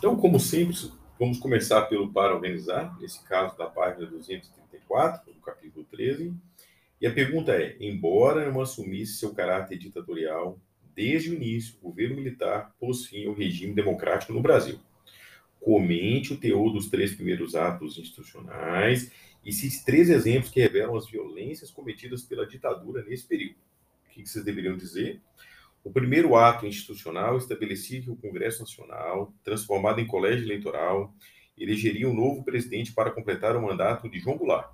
[0.00, 0.74] Então, como sempre,
[1.18, 6.32] vamos começar pelo para organizar, nesse caso da página 234, do capítulo 13.
[6.98, 10.58] E a pergunta é: embora não assumisse seu caráter ditatorial,
[10.94, 14.80] desde o início, o governo militar pôs fim ao regime democrático no Brasil.
[15.60, 19.12] Comente o teor dos três primeiros atos institucionais
[19.44, 23.56] e cite três exemplos que revelam as violências cometidas pela ditadura nesse período.
[24.06, 25.20] O que vocês deveriam dizer?
[25.82, 31.14] O primeiro ato institucional estabelecia que o Congresso Nacional, transformado em colégio eleitoral,
[31.56, 34.70] elegeria um novo presidente para completar o mandato de João Goulart.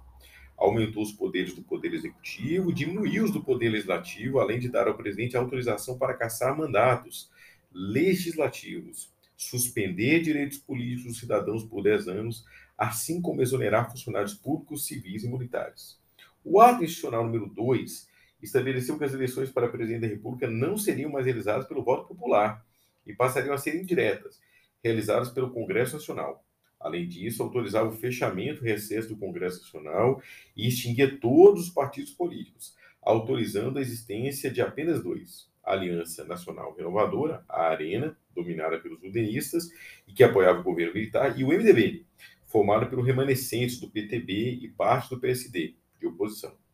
[0.57, 4.97] Aumentou os poderes do Poder Executivo, diminuiu os do Poder Legislativo, além de dar ao
[4.97, 7.31] presidente autorização para caçar mandatos
[7.73, 12.45] legislativos, suspender direitos políticos dos cidadãos por 10 anos,
[12.77, 16.01] assim como exonerar funcionários públicos, civis e militares.
[16.45, 18.09] O ato institucional número 2
[18.47, 22.65] estabeleceu que as eleições para presidente da República não seriam mais realizadas pelo voto popular
[23.07, 24.41] e passariam a ser indiretas,
[24.83, 26.45] realizadas pelo Congresso Nacional.
[26.79, 30.23] Além disso, autorizava o fechamento e recesso do Congresso Nacional
[30.57, 36.75] e extinguia todos os partidos políticos, autorizando a existência de apenas dois: a Aliança Nacional
[36.77, 39.69] Renovadora, a Arena, dominada pelos udenistas
[40.07, 42.05] e que apoiava o governo militar, e o MDB,
[42.47, 46.66] formado pelos remanescentes do PTB e parte do PSD, de oposição.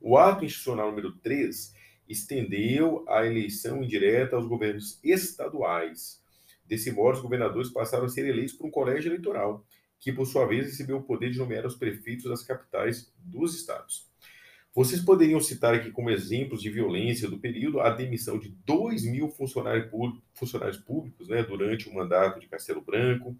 [0.00, 1.74] O ato institucional número 3
[2.08, 6.22] estendeu a eleição indireta aos governos estaduais.
[6.64, 9.64] Desse modo, os governadores passaram a ser eleitos por um colégio eleitoral,
[9.98, 14.06] que, por sua vez, recebeu o poder de nomear os prefeitos das capitais dos estados.
[14.74, 19.28] Vocês poderiam citar aqui como exemplos de violência do período a demissão de 2 mil
[19.28, 23.36] funcionários públicos né, durante o mandato de Castelo Branco,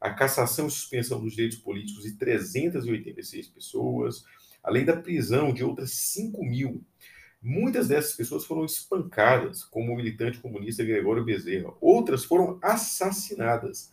[0.00, 4.24] a cassação e suspensão dos direitos políticos de 386 pessoas,
[4.62, 6.84] além da prisão de outras 5 mil.
[7.40, 11.72] Muitas dessas pessoas foram espancadas, como o militante comunista Gregório Bezerra.
[11.80, 13.92] Outras foram assassinadas.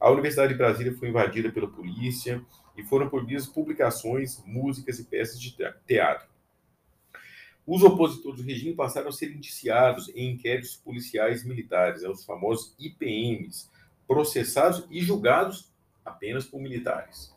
[0.00, 2.42] A Universidade de Brasília foi invadida pela polícia
[2.76, 5.56] e foram proibidas publicações, músicas e peças de
[5.86, 6.28] teatro.
[7.66, 12.74] Os opositores do regime passaram a ser indiciados em inquéritos policiais militares, né, os famosos
[12.78, 13.68] IPMs,
[14.06, 15.72] processados e julgados
[16.04, 17.34] apenas por militares.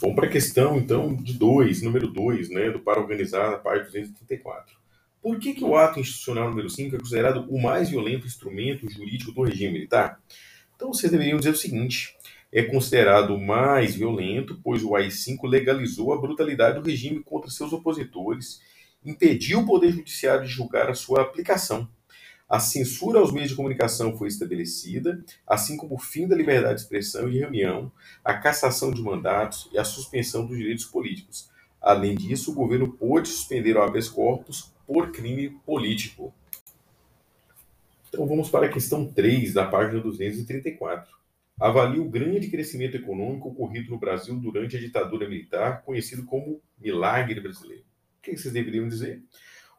[0.00, 3.84] Vamos para a questão, então, de 2, número 2, né, do para organizar, na página
[3.84, 4.76] 234.
[5.22, 9.32] Por que, que o ato institucional número 5 é considerado o mais violento instrumento jurídico
[9.32, 10.18] do regime militar?
[10.74, 12.16] Então, vocês deveriam dizer o seguinte:
[12.50, 17.72] é considerado o mais violento, pois o AI-5 legalizou a brutalidade do regime contra seus
[17.72, 18.60] opositores,
[19.04, 21.88] impediu o Poder Judiciário de julgar a sua aplicação
[22.50, 26.80] a censura aos meios de comunicação foi estabelecida, assim como o fim da liberdade de
[26.80, 27.92] expressão e reunião,
[28.24, 31.48] a cassação de mandatos e a suspensão dos direitos políticos.
[31.80, 36.34] Além disso, o governo pôde suspender o habeas corpus por crime político.
[38.08, 41.08] Então vamos para a questão 3 da página 234.
[41.60, 47.40] Avalie o grande crescimento econômico ocorrido no Brasil durante a ditadura militar, conhecido como milagre
[47.40, 47.84] brasileiro.
[48.18, 49.22] O que vocês deveriam dizer?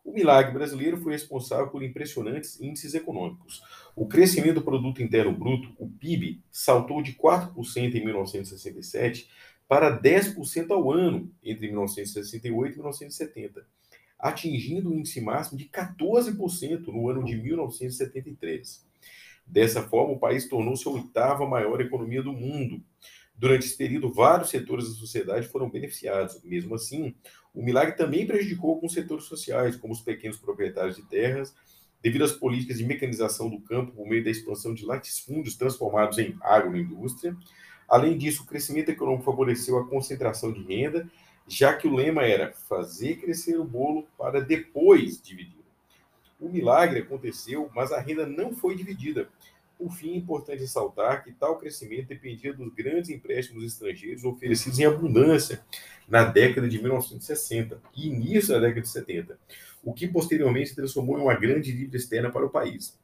[0.04, 3.62] O milagre brasileiro foi responsável por impressionantes índices econômicos.
[3.96, 9.30] O crescimento do produto interno bruto, o PIB, saltou de 4% em 1967
[9.68, 13.66] para 10% ao ano entre 1968 e 1970,
[14.20, 18.86] atingindo o um índice máximo de 14% no ano de 1973.
[19.46, 22.82] Dessa forma, o país tornou-se a oitava maior economia do mundo.
[23.42, 26.40] Durante esse período, vários setores da sociedade foram beneficiados.
[26.44, 27.16] Mesmo assim,
[27.56, 31.52] o milagre também prejudicou alguns setores sociais, como os pequenos proprietários de terras,
[32.04, 36.38] devido às políticas de mecanização do campo por meio da expansão de latifúndios transformados em
[36.40, 37.36] agroindústria.
[37.90, 41.10] Além disso, o crescimento econômico favoreceu a concentração de renda,
[41.48, 45.66] já que o lema era fazer crescer o bolo para depois dividir.
[46.40, 49.28] O milagre aconteceu, mas a renda não foi dividida,
[49.82, 54.86] por fim, é importante ressaltar que tal crescimento dependia dos grandes empréstimos estrangeiros oferecidos em
[54.86, 55.66] abundância
[56.08, 59.40] na década de 1960 e início da década de 70,
[59.84, 62.96] o que posteriormente se transformou em uma grande dívida externa para o país.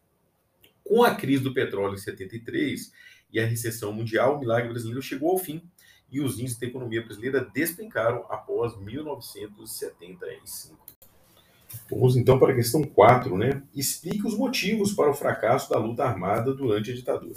[0.83, 2.91] Com a crise do petróleo em 73
[3.33, 5.63] e a recessão mundial, o milagre brasileiro chegou ao fim
[6.11, 10.96] e os índices da economia brasileira despencaram após 1975.
[11.89, 13.61] Vamos então para a questão 4, né?
[13.75, 17.35] Explique os motivos para o fracasso da luta armada durante a ditadura.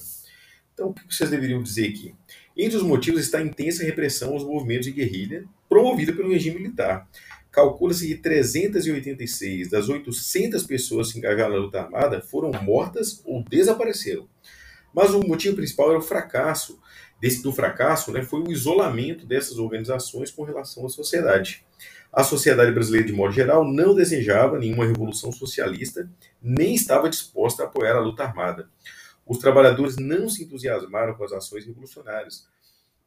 [0.75, 2.15] Então, o que vocês deveriam dizer aqui?
[2.57, 7.09] Entre os motivos está a intensa repressão aos movimentos de guerrilha promovida pelo regime militar.
[7.51, 14.29] Calcula-se que 386 das 800 pessoas que engajaram na luta armada foram mortas ou desapareceram.
[14.95, 16.81] Mas o motivo principal era o fracasso.
[17.21, 21.63] Desse, do fracasso né, foi o isolamento dessas organizações com relação à sociedade.
[22.13, 26.11] A sociedade brasileira, de modo geral, não desejava nenhuma revolução socialista,
[26.43, 28.69] nem estava disposta a apoiar a luta armada.
[29.25, 32.49] os trabalhadores não se entusiasmaram com as ações revolucionárias.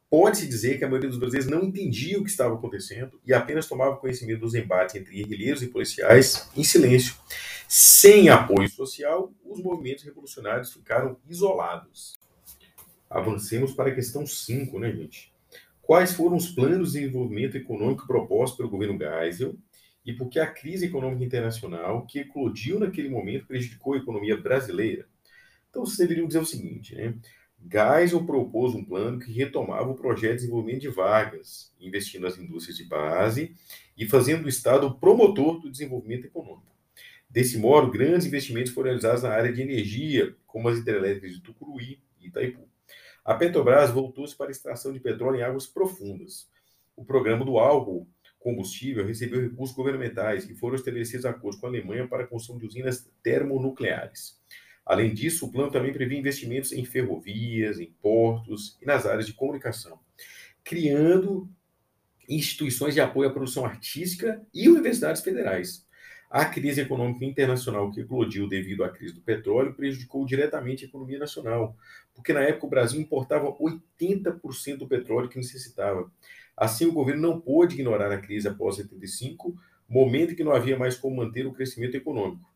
[0.08, 3.66] Pode-se dizer que a maioria dos brasileiros não entendia o que estava acontecendo e apenas
[3.66, 7.14] tomava conhecimento dos embates entre guerrilheiros e policiais em silêncio.
[7.68, 12.14] Sem apoio social, os movimentos revolucionários ficaram isolados.
[13.10, 15.33] Avancemos para a questão 5, né, gente?
[15.86, 19.54] Quais foram os planos de desenvolvimento econômico propostos pelo governo Geisel
[20.04, 25.06] e por que a crise econômica internacional que eclodiu naquele momento prejudicou a economia brasileira?
[25.68, 27.14] Então, vocês deveriam dizer o seguinte, né?
[27.70, 32.78] Geisel propôs um plano que retomava o projeto de desenvolvimento de vagas, investindo nas indústrias
[32.78, 33.54] de base
[33.96, 36.74] e fazendo o Estado promotor do desenvolvimento econômico.
[37.28, 41.98] Desse modo, grandes investimentos foram realizados na área de energia, como as hidrelétricas de Tucuruí
[42.20, 42.68] e Itaipu.
[43.24, 46.48] A Petrobras voltou-se para a extração de petróleo em águas profundas.
[46.94, 48.06] O programa do álcool
[48.38, 52.66] combustível recebeu recursos governamentais e foram estabelecidos acordos com a Alemanha para a construção de
[52.66, 54.38] usinas termonucleares.
[54.84, 59.32] Além disso, o plano também previa investimentos em ferrovias, em portos e nas áreas de
[59.32, 59.98] comunicação,
[60.62, 61.48] criando
[62.28, 65.86] instituições de apoio à produção artística e universidades federais.
[66.34, 71.16] A crise econômica internacional que eclodiu devido à crise do petróleo prejudicou diretamente a economia
[71.16, 71.76] nacional,
[72.12, 76.10] porque na época o Brasil importava 80% do petróleo que necessitava.
[76.56, 79.56] Assim, o governo não pôde ignorar a crise após 75,
[79.88, 82.50] momento em que não havia mais como manter o crescimento econômico.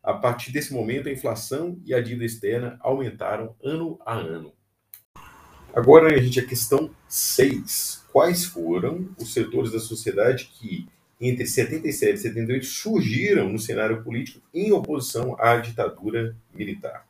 [0.00, 4.52] A partir desse momento, a inflação e a dívida externa aumentaram ano a ano.
[5.74, 8.04] Agora, a gente, a questão 6.
[8.12, 10.86] Quais foram os setores da sociedade que,
[11.20, 17.06] entre 77 e 78, surgiram no cenário político em oposição à ditadura militar?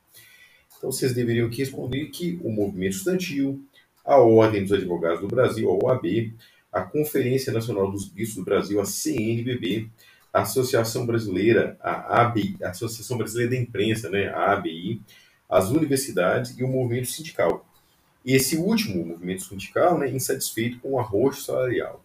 [0.76, 3.64] Então, vocês deveriam aqui responder que o movimento estudantil,
[4.04, 6.34] a Ordem dos Advogados do Brasil, a OAB,
[6.70, 9.88] a Conferência Nacional dos Bispos do Brasil, a CNBB,
[10.34, 15.00] a Associação Brasileira, a ABI, a Associação Brasileira da Imprensa, né, a ABI,
[15.48, 17.64] as universidades e o movimento sindical.
[18.24, 22.03] E esse último movimento sindical, né, insatisfeito com o arroxo salarial.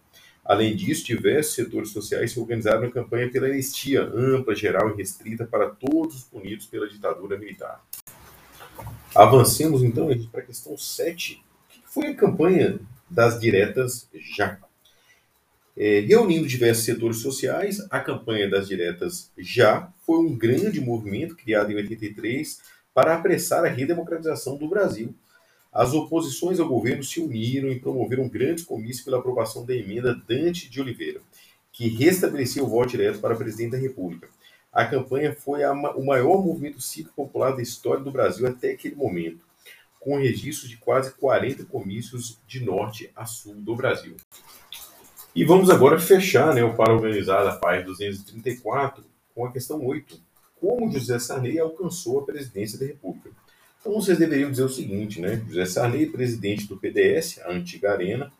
[0.50, 5.46] Além disso, diversos setores sociais se organizaram na campanha pela anistia ampla, geral e restrita
[5.46, 7.80] para todos os punidos pela ditadura militar.
[9.14, 11.34] Avancemos então para a questão 7.
[11.34, 14.58] O que foi a campanha das diretas já?
[15.76, 21.70] É, reunindo diversos setores sociais, a campanha das diretas já foi um grande movimento criado
[21.70, 22.58] em 83
[22.92, 25.14] para apressar a redemocratização do Brasil.
[25.72, 30.68] As oposições ao governo se uniram e promoveram grandes comícios pela aprovação da emenda Dante
[30.68, 31.20] de Oliveira,
[31.72, 34.28] que restabelecia o voto direto para presidente da República.
[34.72, 38.96] A campanha foi a, o maior movimento cívico popular da história do Brasil até aquele
[38.96, 39.44] momento,
[40.00, 44.16] com registro de quase 40 comícios de norte a sul do Brasil.
[45.34, 50.20] E vamos agora fechar né, o para organizar a página 234 com a questão 8.
[50.60, 53.30] Como José Sarney alcançou a presidência da República?
[53.80, 55.42] Então vocês deveriam dizer o seguinte, né?
[55.48, 58.30] José Sarney, presidente do PDS, a antiga Arena,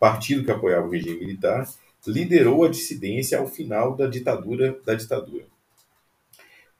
[0.00, 1.68] partido que apoiava o regime militar,
[2.06, 5.44] liderou a dissidência ao final da ditadura da ditadura.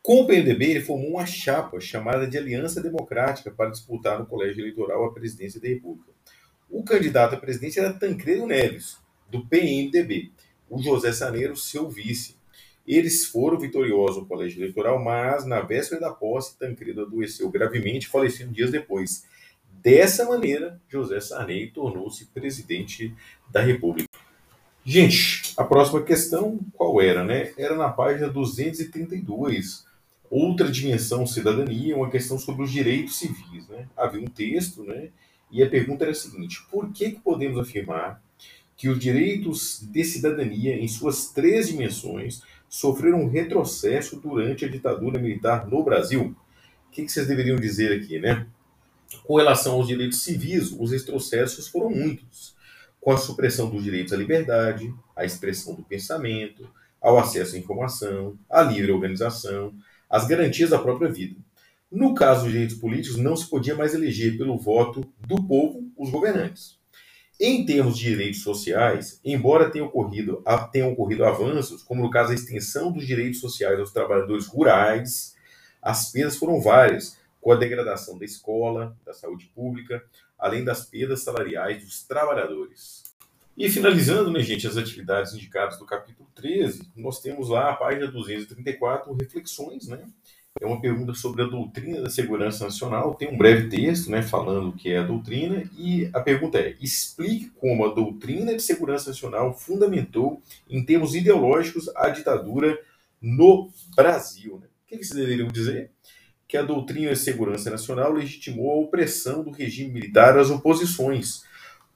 [0.00, 4.62] Com o PMDB, ele formou uma chapa chamada de Aliança Democrática para disputar no colégio
[4.62, 6.10] eleitoral a presidência da República.
[6.70, 8.96] O candidato à presidência era Tancredo Neves,
[9.30, 10.30] do PMDB,
[10.70, 12.37] o José Saneiro, seu vice.
[12.88, 18.50] Eles foram vitoriosos no colégio eleitoral, mas na véspera da posse, Tancredo adoeceu gravemente, falecendo
[18.50, 19.26] dias depois.
[19.82, 23.14] Dessa maneira, José Sarney tornou-se presidente
[23.50, 24.08] da República.
[24.82, 27.52] Gente, a próxima questão qual era, né?
[27.58, 29.84] Era na página 232.
[30.30, 33.86] Outra dimensão cidadania, uma questão sobre os direitos civis, né?
[33.94, 35.10] Havia um texto, né?
[35.50, 38.22] E a pergunta era a seguinte: por que, que podemos afirmar
[38.78, 45.18] que os direitos de cidadania, em suas três dimensões, sofreram um retrocesso durante a ditadura
[45.18, 46.36] militar no Brasil.
[46.86, 48.46] O que, vocês deveriam dizer aqui, né?
[49.24, 52.54] Com relação aos direitos civis, os retrocessos foram muitos,
[53.00, 56.68] com a supressão dos direitos à liberdade, à expressão do pensamento,
[57.00, 59.72] ao acesso à informação, à livre organização,
[60.10, 61.36] às garantias da própria vida.
[61.90, 66.10] No caso dos direitos políticos, não se podia mais eleger pelo voto do povo os
[66.10, 66.77] governantes.
[67.40, 70.42] Em termos de direitos sociais, embora tenham ocorrido,
[70.72, 75.36] tenham ocorrido avanços, como no caso da extensão dos direitos sociais aos trabalhadores rurais,
[75.80, 80.04] as perdas foram várias, com a degradação da escola, da saúde pública,
[80.36, 83.04] além das perdas salariais dos trabalhadores.
[83.56, 88.08] E finalizando, né, gente, as atividades indicadas do capítulo 13, nós temos lá a página
[88.08, 90.04] 234, reflexões, né?
[90.60, 93.14] É uma pergunta sobre a doutrina da segurança nacional.
[93.14, 96.76] Tem um breve texto né, falando o que é a doutrina, e a pergunta é:
[96.80, 102.78] explique como a doutrina de segurança nacional fundamentou, em termos ideológicos, a ditadura
[103.20, 104.58] no Brasil.
[104.60, 104.66] Né?
[104.66, 105.90] O que vocês deveriam dizer?
[106.48, 111.42] que a doutrina de segurança nacional legitimou a opressão do regime militar às oposições,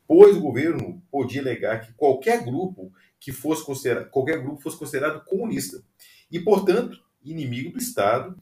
[0.07, 5.25] pois o governo podia alegar que qualquer grupo que fosse considerado, qualquer grupo fosse considerado
[5.25, 5.83] comunista
[6.31, 8.37] e, portanto, inimigo do Estado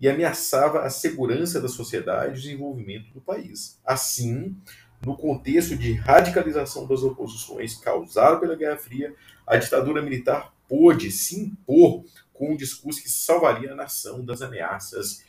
[0.00, 3.78] e ameaçava a segurança da sociedade e o desenvolvimento do país.
[3.84, 4.56] Assim,
[5.04, 9.14] no contexto de radicalização das oposições causado pela Guerra Fria,
[9.46, 15.24] a ditadura militar pôde se impor com um discurso que salvaria a nação das ameaças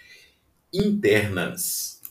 [0.74, 2.02] internas.